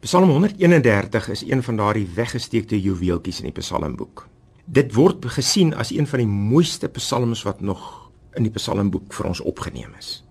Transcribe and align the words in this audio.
Psalm 0.00 0.30
131 0.30 1.28
is 1.28 1.42
een 1.44 1.62
van 1.62 1.76
daardie 1.76 2.08
weggesteekte 2.14 2.80
juweeltjies 2.80 3.42
in 3.42 3.50
die 3.50 3.58
Psalmboek. 3.58 4.22
Dit 4.64 4.94
word 4.96 5.26
gesien 5.28 5.74
as 5.76 5.90
een 5.92 6.06
van 6.08 6.22
die 6.22 6.30
mooiste 6.30 6.88
psalms 6.88 7.42
wat 7.44 7.60
nog 7.60 7.82
in 8.32 8.46
die 8.46 8.52
Psalmboek 8.54 9.12
vir 9.12 9.28
ons 9.28 9.42
opgeneem 9.44 9.92
is. 9.98 10.22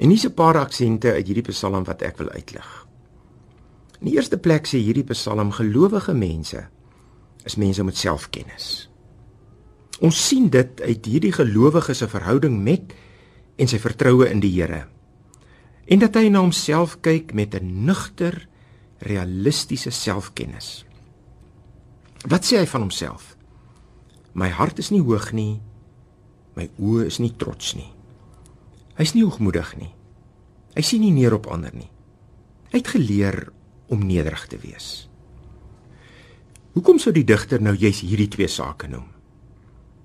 En 0.00 0.08
hier's 0.08 0.24
'n 0.24 0.32
paar 0.32 0.56
aksente 0.56 1.12
uit 1.12 1.26
hierdie 1.26 1.44
Psalm 1.52 1.84
wat 1.84 2.02
ek 2.02 2.16
wil 2.16 2.30
uitlig. 2.30 2.86
In 4.00 4.06
die 4.06 4.16
eerste 4.16 4.38
plek 4.38 4.66
sê 4.66 4.80
hierdie 4.80 5.04
Psalm 5.12 5.52
gelowige 5.52 6.14
mense 6.14 6.68
is 7.44 7.56
mense 7.56 7.84
met 7.84 7.96
selfkennis. 7.96 8.90
Ons 10.00 10.26
sien 10.28 10.48
dit 10.48 10.80
uit 10.80 11.04
hierdie 11.04 11.32
gelowige 11.32 11.94
se 11.94 12.08
verhouding 12.08 12.62
met 12.62 12.94
en 13.56 13.68
sy 13.68 13.78
vertroue 13.78 14.30
in 14.30 14.40
die 14.40 14.62
Here. 14.62 14.86
En 15.84 15.98
dat 15.98 16.14
hy 16.14 16.28
na 16.28 16.40
homself 16.40 17.00
kyk 17.00 17.34
met 17.34 17.54
'n 17.54 17.84
nugter 17.84 18.48
realistiese 18.98 19.90
selfkennis. 19.90 20.84
Wat 22.26 22.44
sê 22.44 22.60
hy 22.62 22.66
van 22.66 22.86
homself? 22.86 23.36
My 24.32 24.48
hart 24.48 24.78
is 24.78 24.90
nie 24.90 25.02
hoog 25.04 25.32
nie. 25.32 25.60
My 26.56 26.68
oë 26.80 27.06
is 27.10 27.20
nie 27.20 27.32
trots 27.36 27.74
nie. 27.76 27.90
Hy's 28.96 29.12
nie 29.12 29.24
hoogmoedig 29.24 29.74
nie. 29.76 29.92
Hy 30.76 30.82
sien 30.84 31.04
nie 31.04 31.12
neer 31.12 31.36
op 31.36 31.48
ander 31.52 31.72
nie. 31.76 31.90
Hy 32.72 32.80
het 32.80 32.94
geleer 32.96 33.46
om 33.92 34.02
nederig 34.04 34.46
te 34.48 34.58
wees. 34.60 35.08
Hoekom 36.76 36.98
sou 37.00 37.12
die 37.16 37.24
digter 37.24 37.62
nou 37.62 37.72
juis 37.76 38.02
hierdie 38.04 38.28
twee 38.28 38.48
sake 38.52 38.88
noem? 38.92 39.06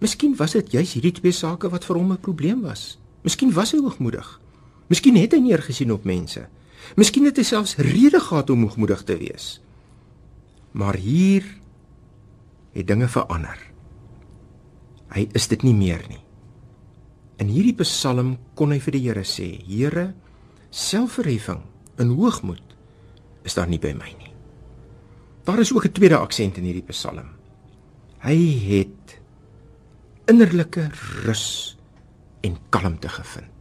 Miskien 0.00 0.36
was 0.38 0.54
dit 0.56 0.76
juis 0.78 0.92
hierdie 0.94 1.14
twee 1.16 1.34
sake 1.34 1.68
wat 1.70 1.84
vir 1.84 1.98
hom 1.98 2.12
'n 2.12 2.22
probleem 2.22 2.62
was. 2.62 2.98
Miskien 3.22 3.52
was 3.52 3.72
hy 3.72 3.78
hoogmoedig. 3.78 4.40
Miskien 4.88 5.16
het 5.16 5.32
hy 5.32 5.38
neergesien 5.38 5.92
op 5.92 6.04
mense. 6.04 6.48
Miskien 6.96 7.24
het 7.24 7.36
hy 7.36 7.44
selfs 7.46 7.76
rede 7.76 8.20
gehad 8.20 8.50
om 8.50 8.62
hoogmoedig 8.66 9.02
te 9.04 9.16
wees. 9.20 9.60
Maar 10.72 10.96
hier 10.96 11.44
het 12.72 12.86
dinge 12.86 13.08
verander. 13.08 13.58
Hy 15.10 15.26
is 15.34 15.48
dit 15.50 15.62
nie 15.66 15.74
meer 15.74 16.02
nie. 16.08 16.22
In 17.40 17.48
hierdie 17.50 17.74
Psalm 17.80 18.36
kon 18.54 18.70
hy 18.74 18.78
vir 18.82 18.94
die 18.94 19.04
Here 19.08 19.24
sê: 19.24 19.48
"Here, 19.66 20.14
selfverheffing 20.70 21.62
en 21.98 22.14
hoogmoed 22.14 22.76
is 23.44 23.54
daar 23.54 23.68
nie 23.68 23.80
by 23.80 23.92
my 23.96 24.12
nie." 24.18 24.34
Daar 25.44 25.58
is 25.58 25.72
ook 25.72 25.86
'n 25.86 25.92
tweede 25.92 26.18
aksent 26.18 26.58
in 26.58 26.64
hierdie 26.64 26.86
Psalm. 26.92 27.28
Hy 28.20 28.36
het 28.68 29.20
innerlike 30.26 30.90
rus 31.24 31.76
en 32.40 32.56
kalmte 32.70 33.08
gevind. 33.08 33.59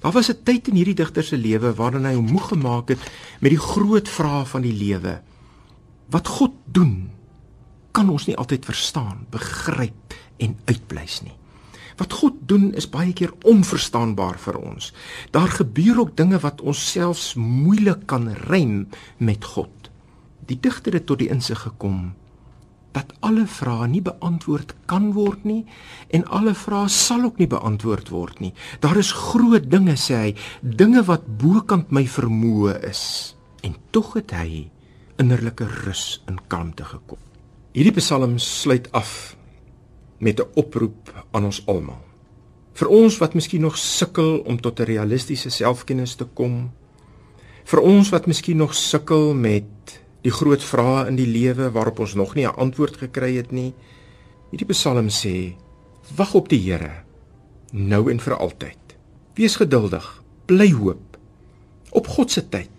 Daar 0.00 0.12
was 0.12 0.30
'n 0.30 0.42
tyd 0.42 0.68
in 0.68 0.74
hierdie 0.74 0.94
digter 0.94 1.22
se 1.22 1.36
lewe 1.36 1.74
waarin 1.74 2.04
hy 2.04 2.14
hom 2.14 2.30
moeg 2.32 2.48
gemaak 2.48 2.88
het 2.88 2.98
met 3.40 3.50
die 3.50 3.60
groot 3.60 4.08
vrae 4.08 4.44
van 4.44 4.62
die 4.62 4.72
lewe. 4.72 5.20
Wat 6.10 6.26
God 6.26 6.52
doen, 6.64 7.10
kan 7.90 8.08
ons 8.08 8.26
nie 8.26 8.36
altyd 8.36 8.64
verstaan, 8.64 9.26
begryp 9.30 10.14
en 10.36 10.56
uitbleis 10.64 11.20
nie. 11.22 11.36
Wat 11.96 12.12
God 12.12 12.34
doen 12.46 12.74
is 12.74 12.88
baie 12.88 13.12
keer 13.12 13.32
onverstaanbaar 13.44 14.38
vir 14.38 14.56
ons. 14.56 14.92
Daar 15.30 15.48
gebeur 15.48 16.00
ook 16.00 16.16
dinge 16.16 16.38
wat 16.38 16.60
ons 16.60 16.90
selfs 16.90 17.34
moeilik 17.34 18.06
kan 18.06 18.32
rym 18.32 18.88
met 19.16 19.44
God. 19.44 19.90
Die 20.46 20.60
digter 20.60 20.92
het 20.92 21.06
tot 21.06 21.18
die 21.18 21.28
insig 21.28 21.60
gekom 21.60 22.14
dat 22.92 23.12
alle 23.20 23.46
vrae 23.46 23.86
nie 23.88 24.02
beantwoord 24.02 24.74
kan 24.90 25.12
word 25.14 25.44
nie 25.46 25.62
en 26.10 26.26
alle 26.26 26.54
vrae 26.58 26.88
sal 26.88 27.24
ook 27.28 27.38
nie 27.38 27.48
beantwoord 27.50 28.10
word 28.10 28.40
nie. 28.40 28.52
Daar 28.82 28.98
is 28.98 29.12
groot 29.14 29.70
dinge 29.70 29.96
sê 30.00 30.20
hy, 30.24 30.34
dinge 30.60 31.04
wat 31.06 31.26
bokant 31.38 31.92
my 31.94 32.06
vermoë 32.06 32.80
is. 32.90 33.36
En 33.62 33.76
tog 33.94 34.14
het 34.18 34.34
hy 34.34 34.70
innerlike 35.20 35.68
rus 35.84 36.22
en 36.26 36.40
kalmte 36.48 36.84
gekom. 36.84 37.20
Hierdie 37.76 37.94
Psalm 38.00 38.38
sluit 38.42 38.88
af 38.92 39.36
met 40.18 40.40
'n 40.40 40.50
oproep 40.54 41.26
aan 41.30 41.44
ons 41.44 41.62
almal. 41.66 42.02
Vir 42.74 42.88
ons 42.88 43.18
wat 43.18 43.34
miskien 43.34 43.60
nog 43.60 43.78
sukkel 43.78 44.38
om 44.38 44.60
tot 44.60 44.80
'n 44.80 44.84
realistiese 44.84 45.50
selfkennis 45.50 46.14
te 46.14 46.24
kom, 46.24 46.70
vir 47.64 47.80
ons 47.80 48.08
wat 48.10 48.26
miskien 48.26 48.56
nog 48.56 48.74
sukkel 48.74 49.34
met 49.34 50.00
die 50.22 50.32
groot 50.32 50.62
vrae 50.64 51.06
in 51.08 51.16
die 51.16 51.28
lewe 51.28 51.70
waarop 51.70 51.98
ons 51.98 52.14
nog 52.14 52.34
nie 52.34 52.46
'n 52.46 52.56
antwoord 52.56 52.96
gekry 52.96 53.36
het 53.36 53.52
nie. 53.52 53.74
Hierdie 54.50 54.66
Psalm 54.66 55.08
sê: 55.08 55.54
Wag 56.16 56.34
op 56.34 56.48
die 56.48 56.60
Here 56.60 57.04
nou 57.72 58.10
en 58.10 58.20
vir 58.20 58.36
altyd. 58.36 58.96
Wees 59.34 59.56
geduldig, 59.56 60.22
bly 60.46 60.72
hoop. 60.72 61.18
Op 61.90 62.06
God 62.06 62.30
se 62.30 62.48
tyd 62.48 62.70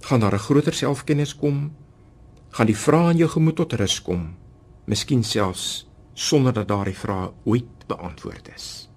gaan 0.00 0.20
daar 0.20 0.34
'n 0.34 0.38
groter 0.38 0.74
selfkennis 0.74 1.36
kom, 1.36 1.72
gaan 2.50 2.66
die 2.66 2.76
vrae 2.76 3.10
in 3.10 3.16
jou 3.16 3.30
gemoed 3.30 3.56
tot 3.56 3.72
rus 3.72 4.02
kom, 4.02 4.34
miskien 4.84 5.22
selfs 5.24 5.86
sonder 6.14 6.52
dat 6.52 6.68
daardie 6.68 6.96
vrae 6.96 7.30
ooit 7.44 7.86
beantwoord 7.86 8.48
is. 8.54 8.91